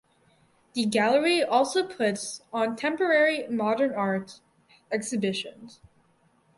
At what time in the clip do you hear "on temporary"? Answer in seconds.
2.51-3.47